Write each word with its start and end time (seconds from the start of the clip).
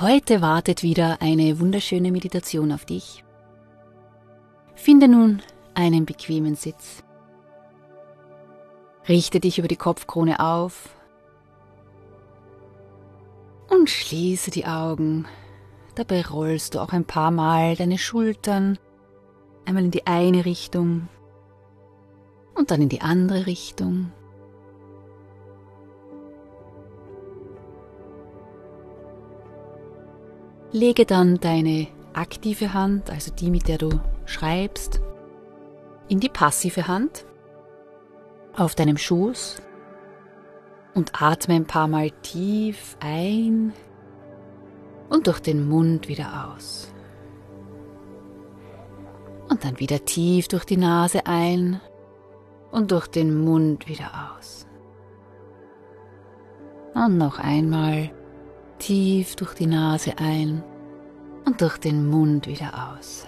Heute 0.00 0.40
wartet 0.40 0.82
wieder 0.82 1.20
eine 1.20 1.60
wunderschöne 1.60 2.10
Meditation 2.12 2.72
auf 2.72 2.86
dich. 2.86 3.22
Finde 4.74 5.06
nun 5.06 5.42
einen 5.74 6.06
bequemen 6.06 6.54
Sitz. 6.54 7.04
Richte 9.06 9.38
dich 9.38 9.58
über 9.58 9.68
die 9.68 9.76
Kopfkrone 9.76 10.40
auf 10.40 10.88
und 13.68 13.90
schließe 13.90 14.50
die 14.50 14.64
Augen. 14.64 15.26
Dabei 15.94 16.22
rollst 16.22 16.74
du 16.74 16.80
auch 16.80 16.94
ein 16.94 17.04
paar 17.04 17.30
Mal 17.30 17.76
deine 17.76 17.98
Schultern 17.98 18.78
einmal 19.66 19.84
in 19.84 19.90
die 19.90 20.06
eine 20.06 20.46
Richtung 20.46 21.08
und 22.54 22.70
dann 22.70 22.80
in 22.80 22.88
die 22.88 23.02
andere 23.02 23.44
Richtung. 23.44 24.10
Lege 30.72 31.04
dann 31.04 31.38
deine 31.38 31.86
aktive 32.14 32.72
Hand, 32.72 33.10
also 33.10 33.30
die, 33.30 33.50
mit 33.50 33.68
der 33.68 33.76
du 33.76 34.00
schreibst, 34.24 35.02
in 36.08 36.18
die 36.18 36.30
passive 36.30 36.88
Hand 36.88 37.26
auf 38.56 38.74
deinem 38.74 38.96
Schoß 38.96 39.60
und 40.94 41.22
atme 41.22 41.56
ein 41.56 41.66
paar 41.66 41.88
Mal 41.88 42.10
tief 42.22 42.96
ein 43.00 43.74
und 45.10 45.26
durch 45.26 45.40
den 45.40 45.68
Mund 45.68 46.08
wieder 46.08 46.54
aus. 46.54 46.88
Und 49.50 49.64
dann 49.64 49.78
wieder 49.78 50.02
tief 50.06 50.48
durch 50.48 50.64
die 50.64 50.78
Nase 50.78 51.26
ein 51.26 51.82
und 52.70 52.92
durch 52.92 53.08
den 53.08 53.44
Mund 53.44 53.88
wieder 53.88 54.34
aus. 54.38 54.66
Und 56.94 57.18
noch 57.18 57.38
einmal 57.38 58.10
tief 58.82 59.36
durch 59.36 59.54
die 59.54 59.66
Nase 59.66 60.18
ein 60.18 60.62
und 61.44 61.60
durch 61.60 61.78
den 61.78 62.08
Mund 62.08 62.48
wieder 62.48 62.92
aus. 62.92 63.26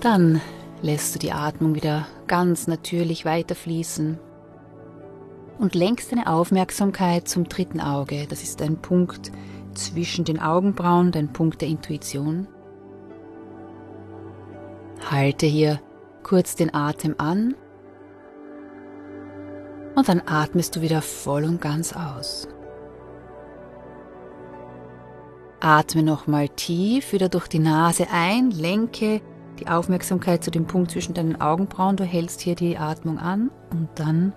Dann 0.00 0.40
lässt 0.80 1.14
du 1.14 1.18
die 1.18 1.32
Atmung 1.32 1.74
wieder 1.74 2.06
ganz 2.26 2.66
natürlich 2.66 3.26
weiterfließen 3.26 4.18
und 5.58 5.74
lenkst 5.74 6.10
deine 6.10 6.26
Aufmerksamkeit 6.26 7.28
zum 7.28 7.48
dritten 7.48 7.80
Auge. 7.80 8.26
Das 8.28 8.42
ist 8.42 8.62
ein 8.62 8.78
Punkt 8.78 9.30
zwischen 9.74 10.24
den 10.24 10.40
Augenbrauen, 10.40 11.12
dein 11.12 11.32
Punkt 11.32 11.60
der 11.60 11.68
Intuition. 11.68 12.46
Halte 15.10 15.44
hier 15.44 15.80
kurz 16.22 16.56
den 16.56 16.72
Atem 16.72 17.14
an 17.18 17.54
und 19.94 20.08
dann 20.08 20.22
atmest 20.26 20.76
du 20.76 20.80
wieder 20.80 21.02
voll 21.02 21.44
und 21.44 21.60
ganz 21.60 21.94
aus. 21.94 22.48
Atme 25.60 26.02
nochmal 26.02 26.48
tief 26.50 27.12
wieder 27.12 27.28
durch 27.28 27.48
die 27.48 27.58
Nase 27.58 28.06
ein, 28.12 28.50
lenke 28.50 29.22
die 29.58 29.68
Aufmerksamkeit 29.68 30.44
zu 30.44 30.50
dem 30.50 30.66
Punkt 30.66 30.90
zwischen 30.90 31.14
deinen 31.14 31.40
Augenbrauen. 31.40 31.96
Du 31.96 32.04
hältst 32.04 32.40
hier 32.40 32.54
die 32.54 32.76
Atmung 32.76 33.18
an 33.18 33.50
und 33.70 33.88
dann 33.94 34.32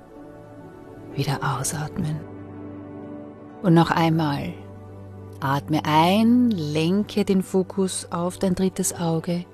wieder 1.16 1.40
ausatmen. 1.42 2.20
Und 3.62 3.74
noch 3.74 3.92
einmal. 3.92 4.54
Atme 5.40 5.82
ein, 5.86 6.50
lenke 6.50 7.26
den 7.26 7.44
Fokus 7.44 8.08
auf 8.12 8.40
dein 8.40 8.56
drittes 8.56 8.96
Auge, 8.96 9.46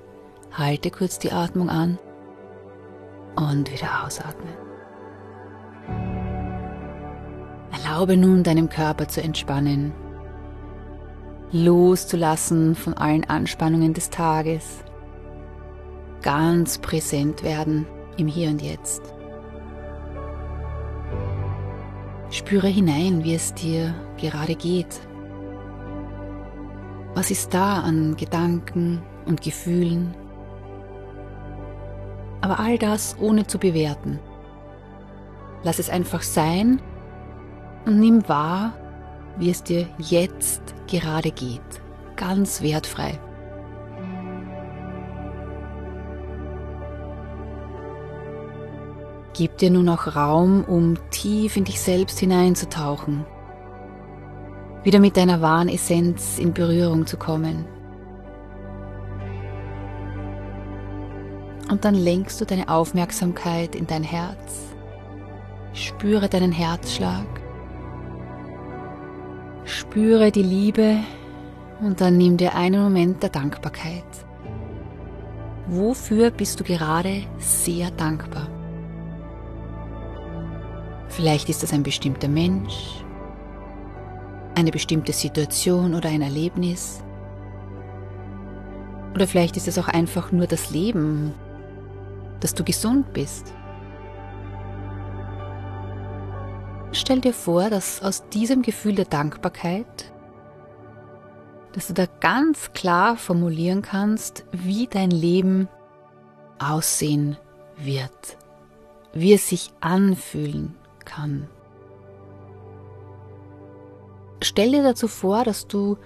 halte 0.52 0.90
kurz 0.90 1.18
die 1.18 1.32
Atmung 1.32 1.68
an 1.68 1.98
und 3.36 3.70
wieder 3.70 4.04
ausatmen. 4.06 4.73
Erlaube 7.94 8.16
nun 8.16 8.42
deinem 8.42 8.68
Körper 8.68 9.06
zu 9.06 9.22
entspannen, 9.22 9.92
loszulassen 11.52 12.74
von 12.74 12.94
allen 12.94 13.22
Anspannungen 13.22 13.94
des 13.94 14.10
Tages, 14.10 14.82
ganz 16.20 16.78
präsent 16.78 17.44
werden 17.44 17.86
im 18.16 18.26
Hier 18.26 18.50
und 18.50 18.60
Jetzt. 18.62 19.00
Spüre 22.30 22.66
hinein, 22.66 23.22
wie 23.22 23.36
es 23.36 23.54
dir 23.54 23.94
gerade 24.20 24.56
geht. 24.56 25.00
Was 27.14 27.30
ist 27.30 27.54
da 27.54 27.78
an 27.78 28.16
Gedanken 28.16 29.02
und 29.24 29.40
Gefühlen? 29.40 30.16
Aber 32.40 32.58
all 32.58 32.76
das 32.76 33.16
ohne 33.20 33.46
zu 33.46 33.58
bewerten. 33.58 34.18
Lass 35.62 35.78
es 35.78 35.88
einfach 35.88 36.22
sein 36.22 36.82
und 37.86 37.98
nimm 37.98 38.28
wahr, 38.28 38.72
wie 39.36 39.50
es 39.50 39.62
dir 39.62 39.86
jetzt 39.98 40.62
gerade 40.86 41.30
geht. 41.30 41.60
Ganz 42.16 42.62
wertfrei. 42.62 43.18
Gib 49.36 49.58
dir 49.58 49.70
nun 49.70 49.88
auch 49.88 50.14
Raum, 50.14 50.62
um 50.64 50.96
tief 51.10 51.56
in 51.56 51.64
dich 51.64 51.80
selbst 51.80 52.20
hineinzutauchen, 52.20 53.26
wieder 54.84 55.00
mit 55.00 55.16
deiner 55.16 55.40
wahren 55.40 55.68
Essenz 55.68 56.38
in 56.38 56.54
Berührung 56.54 57.04
zu 57.04 57.16
kommen. 57.16 57.64
Und 61.68 61.84
dann 61.84 61.96
lenkst 61.96 62.40
du 62.40 62.44
deine 62.44 62.68
Aufmerksamkeit 62.68 63.74
in 63.74 63.88
dein 63.88 64.04
Herz. 64.04 64.68
Spüre 65.72 66.28
deinen 66.28 66.52
Herzschlag. 66.52 67.43
Spüre 69.94 70.32
die 70.32 70.42
Liebe 70.42 70.96
und 71.80 72.00
dann 72.00 72.16
nimm 72.16 72.36
dir 72.36 72.56
einen 72.56 72.82
Moment 72.82 73.22
der 73.22 73.30
Dankbarkeit. 73.30 74.02
Wofür 75.68 76.32
bist 76.32 76.58
du 76.58 76.64
gerade 76.64 77.22
sehr 77.38 77.92
dankbar? 77.92 78.48
Vielleicht 81.06 81.48
ist 81.48 81.62
es 81.62 81.72
ein 81.72 81.84
bestimmter 81.84 82.26
Mensch, 82.26 83.04
eine 84.56 84.72
bestimmte 84.72 85.12
Situation 85.12 85.94
oder 85.94 86.08
ein 86.08 86.22
Erlebnis. 86.22 87.04
Oder 89.14 89.28
vielleicht 89.28 89.56
ist 89.56 89.68
es 89.68 89.78
auch 89.78 89.86
einfach 89.86 90.32
nur 90.32 90.48
das 90.48 90.72
Leben, 90.72 91.34
dass 92.40 92.52
du 92.52 92.64
gesund 92.64 93.12
bist. 93.12 93.54
Stell 96.94 97.20
dir 97.20 97.32
vor, 97.32 97.70
dass 97.70 98.02
aus 98.02 98.28
diesem 98.28 98.62
Gefühl 98.62 98.94
der 98.94 99.04
Dankbarkeit, 99.04 100.12
dass 101.72 101.88
du 101.88 101.94
da 101.94 102.06
ganz 102.06 102.72
klar 102.72 103.16
formulieren 103.16 103.82
kannst, 103.82 104.44
wie 104.52 104.86
dein 104.86 105.10
Leben 105.10 105.68
aussehen 106.58 107.36
wird, 107.76 108.38
wie 109.12 109.32
es 109.32 109.48
sich 109.48 109.70
anfühlen 109.80 110.74
kann. 111.04 111.48
Stell 114.42 114.72
dir 114.72 114.82
dazu 114.82 115.08
vor, 115.08 115.44
dass 115.44 115.66
du 115.66 115.96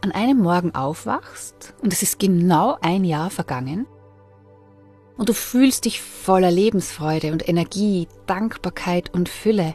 an 0.00 0.10
einem 0.12 0.38
Morgen 0.38 0.74
aufwachst 0.74 1.74
und 1.82 1.92
es 1.92 2.02
ist 2.02 2.18
genau 2.18 2.76
ein 2.80 3.04
Jahr 3.04 3.30
vergangen 3.30 3.86
und 5.16 5.28
du 5.28 5.32
fühlst 5.32 5.84
dich 5.84 6.00
voller 6.02 6.50
Lebensfreude 6.50 7.32
und 7.32 7.48
Energie, 7.48 8.08
Dankbarkeit 8.26 9.14
und 9.14 9.28
Fülle. 9.28 9.74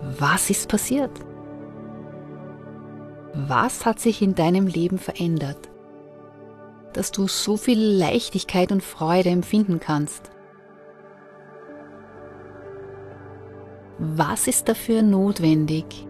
Was 0.00 0.50
ist 0.50 0.68
passiert? 0.68 1.10
Was 3.34 3.84
hat 3.84 4.00
sich 4.00 4.22
in 4.22 4.34
deinem 4.34 4.66
Leben 4.66 4.98
verändert, 4.98 5.68
dass 6.92 7.12
du 7.12 7.28
so 7.28 7.56
viel 7.56 7.78
Leichtigkeit 7.78 8.72
und 8.72 8.82
Freude 8.82 9.30
empfinden 9.30 9.80
kannst? 9.80 10.30
Was 13.98 14.46
ist 14.46 14.68
dafür 14.68 15.02
notwendig? 15.02 16.06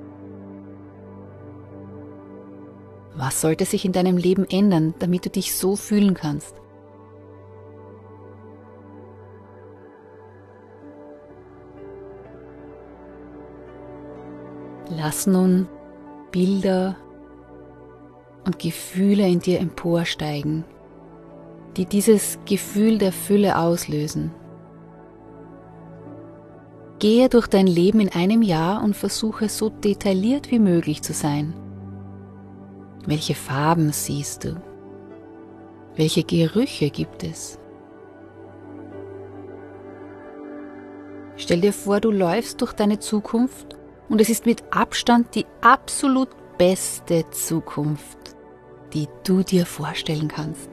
Was 3.15 3.41
sollte 3.41 3.65
sich 3.65 3.85
in 3.85 3.93
deinem 3.93 4.17
Leben 4.17 4.45
ändern, 4.49 4.95
damit 4.99 5.25
du 5.25 5.31
dich 5.31 5.57
so 5.57 5.75
fühlen 5.75 6.15
kannst? 6.15 6.55
Lass 15.09 15.27
nun 15.27 15.67
Bilder 16.33 16.95
und 18.45 18.59
Gefühle 18.59 19.27
in 19.27 19.41
dir 19.41 19.59
emporsteigen, 19.59 20.67
die 21.79 21.87
dieses 21.87 22.39
Gefühl 22.45 22.99
der 22.99 23.13
Fülle 23.13 23.57
auslösen. 23.57 24.33
Gehe 26.99 27.31
durch 27.31 27.47
dein 27.47 27.67
Leben 27.67 28.01
in 28.01 28.11
einem 28.11 28.43
Jahr 28.43 28.85
und 28.85 28.95
versuche 28.95 29.49
so 29.49 29.71
detailliert 29.71 30.51
wie 30.51 30.59
möglich 30.59 31.01
zu 31.01 31.15
sein. 31.15 31.55
Welche 33.07 33.35
Farben 33.35 33.93
siehst 33.93 34.45
du? 34.45 34.61
Welche 35.97 36.23
Gerüche 36.23 36.91
gibt 36.91 37.25
es? 37.25 37.59
Stell 41.37 41.63
dir 41.63 41.73
vor, 41.73 41.99
du 42.01 42.11
läufst 42.11 42.61
durch 42.61 42.75
deine 42.75 42.99
Zukunft 42.99 43.78
und 44.09 44.21
es 44.21 44.29
ist 44.29 44.47
mit 44.47 44.63
Abstand 44.71 45.35
die 45.35 45.47
absolut 45.61 46.29
beste 46.57 47.29
Zukunft, 47.31 48.19
die 48.93 49.09
du 49.25 49.43
dir 49.43 49.67
vorstellen 49.67 50.29
kannst. 50.29 50.71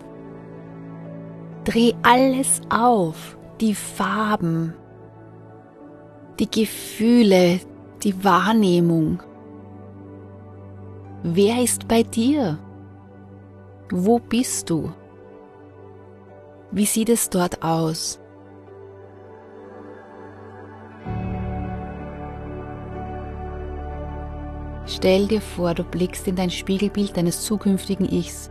Dreh 1.64 1.94
alles 2.04 2.62
auf, 2.70 3.38
die 3.60 3.76
Farben, 3.76 4.74
die 6.40 6.50
Gefühle, 6.50 7.60
die 8.04 8.24
Wahrnehmung. 8.24 9.22
Wer 11.24 11.64
ist 11.64 11.88
bei 11.88 12.04
dir? 12.04 12.60
Wo 13.90 14.20
bist 14.20 14.70
du? 14.70 14.92
Wie 16.72 16.86
sieht 16.86 17.10
es 17.10 17.30
dort 17.30 17.64
aus? 17.64 18.20
Stell 24.96 25.28
dir 25.28 25.42
vor, 25.42 25.74
du 25.74 25.84
blickst 25.84 26.26
in 26.26 26.38
dein 26.38 26.50
Spiegelbild 26.50 27.18
deines 27.18 27.42
zukünftigen 27.42 28.10
Ichs 28.10 28.50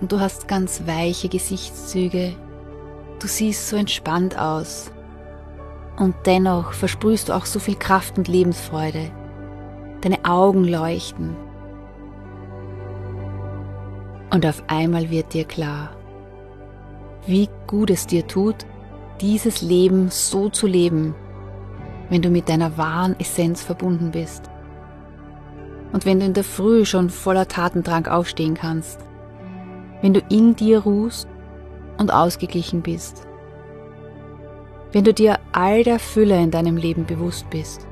und 0.00 0.10
du 0.10 0.18
hast 0.18 0.48
ganz 0.48 0.86
weiche 0.86 1.28
Gesichtszüge. 1.28 2.32
Du 3.20 3.26
siehst 3.26 3.68
so 3.68 3.76
entspannt 3.76 4.38
aus 4.38 4.90
und 5.98 6.14
dennoch 6.24 6.72
versprühst 6.72 7.28
du 7.28 7.34
auch 7.34 7.44
so 7.44 7.58
viel 7.58 7.74
Kraft 7.74 8.16
und 8.16 8.28
Lebensfreude. 8.28 9.10
Deine 10.00 10.24
Augen 10.24 10.64
leuchten. 10.64 11.36
Und 14.30 14.46
auf 14.46 14.64
einmal 14.68 15.10
wird 15.10 15.34
dir 15.34 15.44
klar, 15.44 15.90
wie 17.26 17.50
gut 17.66 17.90
es 17.90 18.06
dir 18.06 18.26
tut, 18.26 18.56
dieses 19.20 19.60
Leben 19.60 20.08
so 20.08 20.48
zu 20.48 20.66
leben, 20.66 21.14
wenn 22.08 22.22
du 22.22 22.30
mit 22.30 22.48
deiner 22.48 22.78
wahren 22.78 23.20
Essenz 23.20 23.62
verbunden 23.62 24.12
bist. 24.12 24.49
Und 25.92 26.06
wenn 26.06 26.20
du 26.20 26.26
in 26.26 26.34
der 26.34 26.44
Früh 26.44 26.84
schon 26.84 27.10
voller 27.10 27.48
Tatendrang 27.48 28.06
aufstehen 28.06 28.54
kannst, 28.54 29.00
wenn 30.02 30.14
du 30.14 30.20
in 30.28 30.56
dir 30.56 30.80
ruhst 30.80 31.28
und 31.98 32.12
ausgeglichen 32.12 32.82
bist 32.82 33.26
wenn 34.92 35.04
du 35.04 35.14
dir 35.14 35.38
all 35.52 35.84
der 35.84 35.98
Fülle 35.98 36.42
in 36.42 36.50
deinem 36.50 36.76
Leben 36.76 37.06
bewusst 37.06 37.48
bist. 37.50 37.86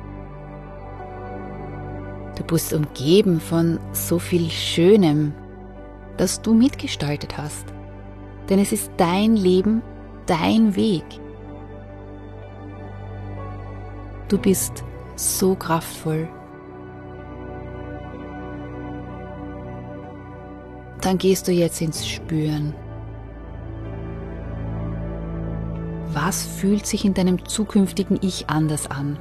Du 2.36 2.44
bist 2.44 2.72
umgeben 2.72 3.40
von 3.40 3.78
so 3.92 4.18
viel 4.18 4.50
Schönem, 4.50 5.32
das 6.16 6.42
du 6.42 6.54
mitgestaltet 6.54 7.36
hast. 7.36 7.66
Denn 8.48 8.58
es 8.58 8.72
ist 8.72 8.90
dein 8.96 9.36
Leben, 9.36 9.82
dein 10.26 10.74
Weg. 10.74 11.04
Du 14.28 14.38
bist 14.38 14.84
so 15.16 15.54
kraftvoll. 15.54 16.28
Dann 21.08 21.16
gehst 21.16 21.48
du 21.48 21.52
jetzt 21.52 21.80
ins 21.80 22.06
Spüren. 22.06 22.74
Was 26.12 26.44
fühlt 26.44 26.84
sich 26.84 27.06
in 27.06 27.14
deinem 27.14 27.46
zukünftigen 27.46 28.18
Ich 28.20 28.50
anders 28.50 28.90
an? 28.90 29.18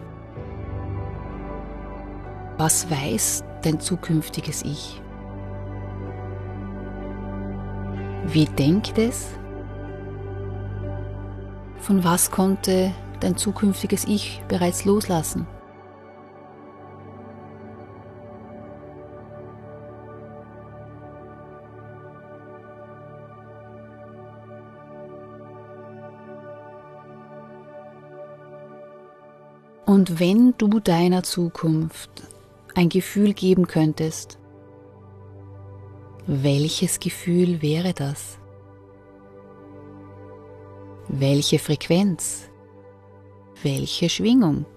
Was 2.58 2.92
weiß 2.92 3.46
dein 3.62 3.80
zukünftiges 3.80 4.66
Ich? 4.66 5.02
Wie 8.26 8.44
denkt 8.44 8.98
es? 8.98 9.30
Von 11.78 12.04
was 12.04 12.32
konnte 12.32 12.92
dein 13.22 13.38
zukünftiges 13.38 14.04
Ich 14.04 14.42
bereits 14.50 14.84
loslassen? 14.84 15.48
Und 29.98 30.20
wenn 30.20 30.54
du 30.60 30.80
deiner 30.80 31.24
Zukunft 31.24 32.12
ein 32.76 32.88
Gefühl 32.88 33.34
geben 33.34 33.66
könntest, 33.66 34.38
welches 36.28 37.00
Gefühl 37.00 37.64
wäre 37.64 37.96
das? 37.96 38.38
Welche 41.08 41.58
Frequenz? 41.58 42.48
Welche 43.64 44.08
Schwingung? 44.08 44.68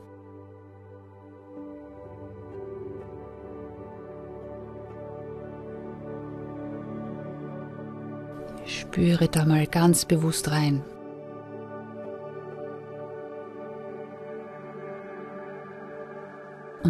Spüre 8.65 9.29
da 9.29 9.45
mal 9.45 9.67
ganz 9.67 10.07
bewusst 10.07 10.51
rein. 10.51 10.83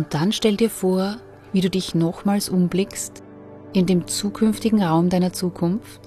Und 0.00 0.14
dann 0.14 0.33
stell 0.33 0.57
dir 0.57 0.71
vor, 0.71 1.19
wie 1.52 1.61
du 1.61 1.69
dich 1.69 1.95
nochmals 1.95 2.49
umblickst 2.49 3.23
in 3.75 3.85
dem 3.85 4.07
zukünftigen 4.07 4.83
Raum 4.83 5.11
deiner 5.11 5.35
Zukunft 5.35 6.00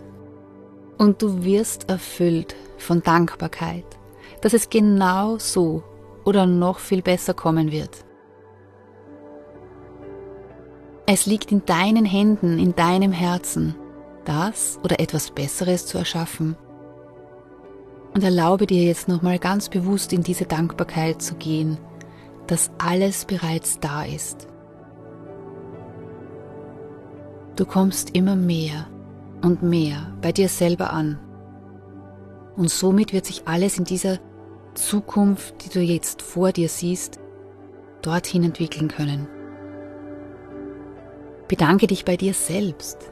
und 0.97 1.21
du 1.21 1.43
wirst 1.43 1.91
erfüllt 1.91 2.55
von 2.79 3.03
Dankbarkeit, 3.03 3.85
dass 4.41 4.53
es 4.53 4.71
genau 4.71 5.37
so 5.37 5.83
oder 6.25 6.47
noch 6.47 6.79
viel 6.79 7.03
besser 7.03 7.35
kommen 7.35 7.71
wird. 7.71 8.03
Es 11.05 11.27
liegt 11.27 11.51
in 11.51 11.63
deinen 11.63 12.05
Händen, 12.05 12.57
in 12.57 12.73
deinem 12.75 13.11
Herzen, 13.11 13.75
das 14.25 14.79
oder 14.83 14.99
etwas 14.99 15.29
Besseres 15.29 15.85
zu 15.85 15.99
erschaffen. 15.99 16.57
Und 18.15 18.23
erlaube 18.23 18.65
dir 18.65 18.85
jetzt 18.85 19.07
nochmal 19.07 19.37
ganz 19.37 19.69
bewusst 19.69 20.13
in 20.13 20.23
diese 20.23 20.45
Dankbarkeit 20.45 21.21
zu 21.21 21.35
gehen 21.35 21.77
dass 22.47 22.71
alles 22.77 23.25
bereits 23.25 23.79
da 23.79 24.03
ist. 24.03 24.47
Du 27.55 27.65
kommst 27.65 28.15
immer 28.15 28.35
mehr 28.35 28.87
und 29.43 29.61
mehr 29.61 30.11
bei 30.21 30.31
dir 30.31 30.49
selber 30.49 30.91
an. 30.91 31.19
Und 32.55 32.69
somit 32.69 33.13
wird 33.13 33.25
sich 33.25 33.47
alles 33.47 33.77
in 33.77 33.83
dieser 33.83 34.17
Zukunft, 34.73 35.65
die 35.65 35.69
du 35.69 35.79
jetzt 35.79 36.21
vor 36.21 36.51
dir 36.51 36.69
siehst, 36.69 37.19
dorthin 38.01 38.43
entwickeln 38.43 38.87
können. 38.87 39.27
Bedanke 41.47 41.87
dich 41.87 42.05
bei 42.05 42.17
dir 42.17 42.33
selbst. 42.33 43.11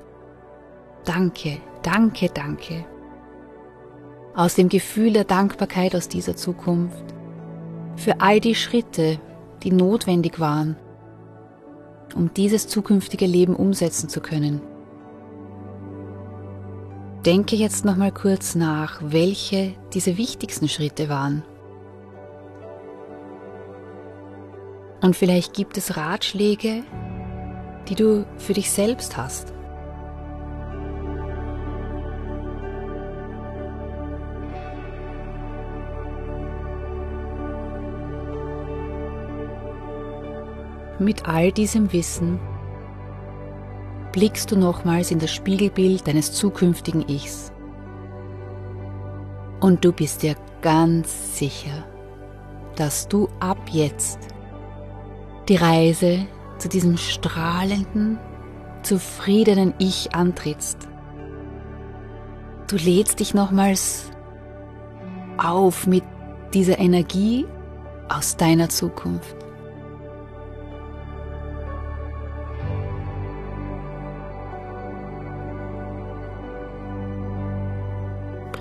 Danke, 1.05 1.57
danke, 1.83 2.29
danke. 2.33 2.85
Aus 4.35 4.55
dem 4.55 4.69
Gefühl 4.69 5.13
der 5.13 5.25
Dankbarkeit 5.25 5.95
aus 5.95 6.07
dieser 6.07 6.35
Zukunft 6.35 7.03
für 7.95 8.21
all 8.21 8.39
die 8.39 8.55
Schritte, 8.55 9.19
die 9.63 9.71
notwendig 9.71 10.39
waren, 10.39 10.75
um 12.15 12.33
dieses 12.33 12.67
zukünftige 12.67 13.25
Leben 13.25 13.55
umsetzen 13.55 14.09
zu 14.09 14.21
können. 14.21 14.61
Denke 17.25 17.55
jetzt 17.55 17.85
nochmal 17.85 18.11
kurz 18.11 18.55
nach, 18.55 18.99
welche 19.03 19.73
diese 19.93 20.17
wichtigsten 20.17 20.67
Schritte 20.67 21.07
waren. 21.07 21.43
Und 25.01 25.15
vielleicht 25.15 25.53
gibt 25.53 25.77
es 25.77 25.97
Ratschläge, 25.97 26.83
die 27.87 27.95
du 27.95 28.25
für 28.37 28.53
dich 28.53 28.71
selbst 28.71 29.17
hast. 29.17 29.53
Mit 41.01 41.27
all 41.27 41.51
diesem 41.51 41.91
Wissen 41.93 42.39
blickst 44.11 44.51
du 44.51 44.55
nochmals 44.55 45.09
in 45.09 45.17
das 45.17 45.31
Spiegelbild 45.31 46.07
deines 46.07 46.31
zukünftigen 46.31 47.09
Ichs. 47.09 47.51
Und 49.59 49.83
du 49.83 49.93
bist 49.93 50.21
dir 50.21 50.35
ganz 50.61 51.39
sicher, 51.39 51.87
dass 52.75 53.07
du 53.07 53.29
ab 53.39 53.57
jetzt 53.71 54.19
die 55.49 55.55
Reise 55.55 56.27
zu 56.59 56.69
diesem 56.69 56.97
strahlenden, 56.97 58.19
zufriedenen 58.83 59.73
Ich 59.79 60.13
antrittst. 60.13 60.87
Du 62.67 62.75
lädst 62.75 63.21
dich 63.21 63.33
nochmals 63.33 64.11
auf 65.39 65.87
mit 65.87 66.03
dieser 66.53 66.77
Energie 66.77 67.47
aus 68.07 68.37
deiner 68.37 68.69
Zukunft. 68.69 69.40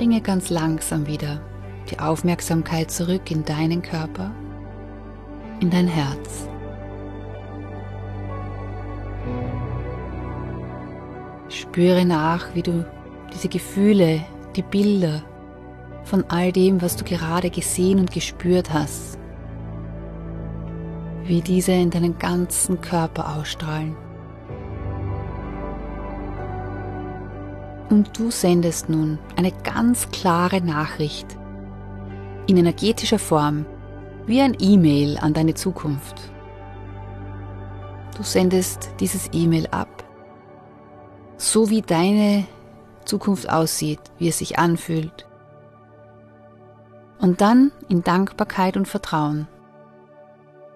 Bringe 0.01 0.23
ganz 0.23 0.49
langsam 0.49 1.07
wieder 1.07 1.43
die 1.91 1.99
Aufmerksamkeit 1.99 2.91
zurück 2.91 3.31
in 3.31 3.45
deinen 3.45 3.83
Körper, 3.83 4.33
in 5.61 5.69
dein 5.69 5.87
Herz. 5.87 6.49
Spüre 11.51 12.07
nach, 12.07 12.55
wie 12.55 12.63
du 12.63 12.87
diese 13.35 13.49
Gefühle, 13.49 14.23
die 14.57 14.63
Bilder 14.63 15.23
von 16.05 16.25
all 16.29 16.51
dem, 16.51 16.81
was 16.81 16.97
du 16.97 17.05
gerade 17.05 17.51
gesehen 17.51 17.99
und 17.99 18.11
gespürt 18.11 18.73
hast, 18.73 19.19
wie 21.25 21.43
diese 21.43 21.73
in 21.73 21.91
deinen 21.91 22.19
ganzen 22.19 22.81
Körper 22.81 23.37
ausstrahlen. 23.37 23.95
Und 27.91 28.17
du 28.17 28.31
sendest 28.31 28.89
nun 28.89 29.19
eine 29.37 29.51
ganz 29.51 30.09
klare 30.11 30.61
Nachricht 30.61 31.37
in 32.47 32.57
energetischer 32.57 33.19
Form, 33.19 33.67
wie 34.27 34.41
ein 34.41 34.57
E-Mail 34.61 35.19
an 35.19 35.35
deine 35.35 35.55
Zukunft. 35.55 36.21
Du 38.17 38.23
sendest 38.23 38.91
dieses 39.01 39.29
E-Mail 39.33 39.67
ab, 39.73 40.05
so 41.37 41.69
wie 41.69 41.83
deine 41.83 42.47
Zukunft 43.05 43.51
aussieht, 43.51 44.01
wie 44.19 44.29
es 44.29 44.39
sich 44.39 44.59
anfühlt. 44.59 45.27
Und 47.19 47.41
dann 47.41 47.73
in 47.89 48.05
Dankbarkeit 48.05 48.77
und 48.77 48.87
Vertrauen, 48.87 49.49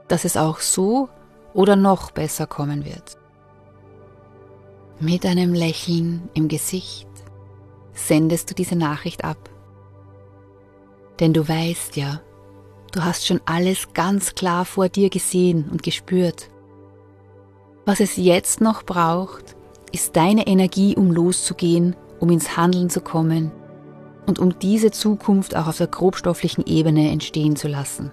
dass 0.09 0.25
es 0.25 0.37
auch 0.37 0.59
so 0.59 1.09
oder 1.53 1.77
noch 1.77 2.11
besser 2.11 2.49
kommen 2.49 2.85
wird. 2.85 3.19
Mit 5.01 5.27
einem 5.27 5.55
Lächeln 5.55 6.29
im 6.35 6.47
Gesicht 6.47 7.09
sendest 7.95 8.51
du 8.51 8.55
diese 8.55 8.77
Nachricht 8.77 9.25
ab. 9.25 9.51
Denn 11.19 11.33
du 11.33 11.47
weißt 11.47 11.97
ja, 11.97 12.21
du 12.93 13.03
hast 13.03 13.27
schon 13.27 13.41
alles 13.45 13.93
ganz 13.93 14.37
klar 14.37 14.65
vor 14.65 14.89
dir 14.89 15.11
gesehen 15.11 15.69
und 15.69 15.83
gespürt. 15.83 16.49
Was 17.85 17.99
es 17.99 18.17
jetzt 18.17 18.61
noch 18.61 18.85
braucht, 18.85 19.57
ist 19.91 20.15
deine 20.15 20.47
Energie, 20.47 20.95
um 20.97 21.11
loszugehen, 21.11 21.97
um 22.21 22.31
ins 22.31 22.57
Handeln 22.57 22.89
zu 22.89 23.01
kommen 23.01 23.51
und 24.27 24.39
um 24.39 24.59
diese 24.61 24.93
Zukunft 24.93 25.57
auch 25.57 25.67
auf 25.67 25.79
der 25.79 25.89
grobstofflichen 25.89 26.65
Ebene 26.67 27.11
entstehen 27.11 27.57
zu 27.57 27.67
lassen. 27.67 28.13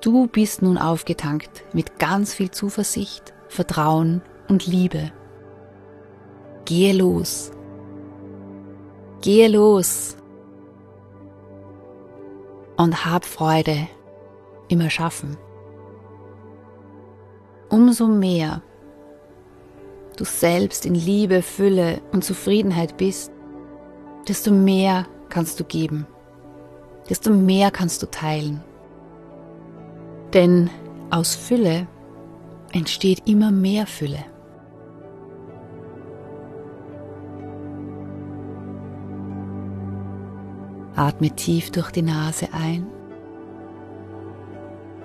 Du 0.00 0.26
bist 0.26 0.62
nun 0.62 0.78
aufgetankt 0.78 1.64
mit 1.74 1.98
ganz 1.98 2.32
viel 2.32 2.50
Zuversicht, 2.50 3.34
Vertrauen 3.48 4.22
und 4.48 4.66
Liebe. 4.66 5.12
Gehe 6.64 6.92
los. 6.92 7.50
Gehe 9.20 9.48
los. 9.48 10.16
Und 12.76 13.04
hab 13.04 13.24
Freude 13.24 13.88
im 14.68 14.80
Erschaffen. 14.80 15.36
Umso 17.68 18.06
mehr 18.06 18.62
du 20.16 20.24
selbst 20.24 20.84
in 20.84 20.94
Liebe, 20.94 21.42
Fülle 21.42 22.00
und 22.12 22.24
Zufriedenheit 22.24 22.96
bist, 22.96 23.30
desto 24.26 24.50
mehr 24.50 25.06
kannst 25.28 25.60
du 25.60 25.64
geben, 25.64 26.06
desto 27.08 27.30
mehr 27.30 27.70
kannst 27.70 28.02
du 28.02 28.06
teilen. 28.10 28.62
Denn 30.34 30.70
aus 31.10 31.34
Fülle 31.34 31.86
entsteht 32.72 33.22
immer 33.26 33.50
mehr 33.50 33.86
Fülle. 33.86 34.24
Atme 40.98 41.30
tief 41.30 41.70
durch 41.70 41.92
die 41.92 42.02
Nase 42.02 42.48
ein 42.52 42.84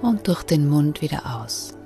und 0.01 0.27
durch 0.27 0.41
den 0.41 0.67
Mund 0.67 1.03
wieder 1.03 1.21
aus. 1.39 1.77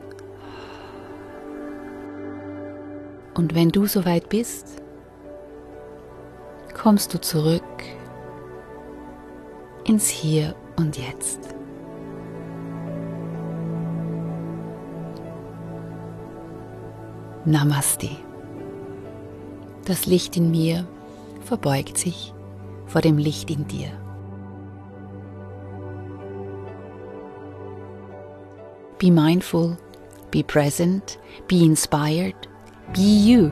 Und 3.34 3.54
wenn 3.54 3.68
du 3.68 3.86
soweit 3.86 4.30
bist, 4.30 4.82
kommst 6.74 7.14
du 7.14 7.20
zurück 7.20 7.62
ins 9.84 10.08
Hier 10.08 10.56
und 10.78 10.98
Jetzt. 10.98 11.54
Namaste. 17.44 18.10
Das 19.84 20.06
Licht 20.06 20.38
in 20.38 20.50
mir 20.50 20.88
verbeugt 21.44 21.98
sich 21.98 22.34
vor 22.88 23.02
dem 23.02 23.18
Licht 23.18 23.52
in 23.52 23.68
dir. 23.68 23.90
Be 28.98 29.12
mindful, 29.12 29.78
be 30.32 30.44
present, 30.44 31.20
be 31.48 31.64
inspired, 31.64 32.36
be 32.94 33.02
you. 33.02 33.52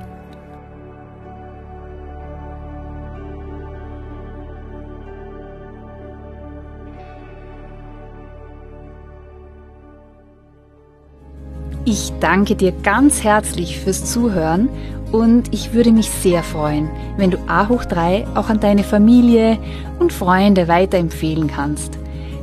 Ich 11.87 12.11
danke 12.19 12.55
dir 12.55 12.71
ganz 12.71 13.23
herzlich 13.23 13.79
fürs 13.79 14.11
Zuhören 14.11 14.69
und 15.15 15.53
ich 15.53 15.73
würde 15.73 15.93
mich 15.93 16.09
sehr 16.09 16.43
freuen, 16.43 16.89
wenn 17.15 17.31
du 17.31 17.37
A 17.47 17.69
hoch 17.69 17.85
3 17.85 18.27
auch 18.35 18.49
an 18.49 18.59
deine 18.59 18.83
Familie 18.83 19.57
und 19.97 20.11
Freunde 20.11 20.67
weiterempfehlen 20.67 21.47
kannst. 21.47 21.97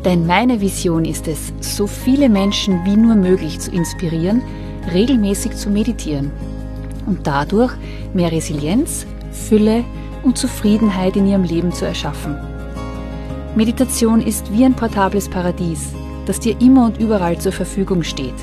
Denn 0.07 0.27
meine 0.27 0.63
Vision 0.63 1.05
ist 1.05 1.29
es, 1.29 1.53
so 1.61 1.87
viele 1.87 2.31
Menschen 2.31 2.83
wie 2.87 2.97
nur 2.97 3.15
möglich 3.15 3.61
zu 3.61 3.71
inspirieren, 3.71 4.41
regelmäßig 4.91 5.55
zu 5.55 5.69
meditieren 5.69 6.31
und 7.07 7.27
dadurch 7.27 7.75
mehr 8.15 8.33
Resilienz, 8.33 9.07
Fülle 9.33 9.85
und 10.23 10.39
Zufriedenheit 10.39 11.15
in 11.17 11.27
ihrem 11.27 11.45
Leben 11.45 11.73
zu 11.73 11.85
erschaffen. 11.85 12.39
Meditation 13.55 14.23
ist 14.23 14.51
wie 14.51 14.65
ein 14.65 14.75
portables 14.75 15.29
Paradies, 15.29 15.93
das 16.25 16.41
dir 16.41 16.59
immer 16.63 16.87
und 16.87 16.99
überall 16.99 17.37
zur 17.37 17.53
Verfügung 17.53 18.03
steht. 18.03 18.35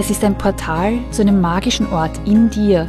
Es 0.00 0.10
ist 0.10 0.24
ein 0.24 0.36
Portal 0.36 0.94
zu 1.12 1.22
einem 1.22 1.40
magischen 1.40 1.92
Ort 1.92 2.18
in 2.26 2.50
dir, 2.50 2.88